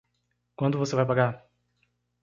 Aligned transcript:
Quando 0.55 0.79
você 0.79 0.95
vai 0.95 1.05
pagar? 1.05 1.45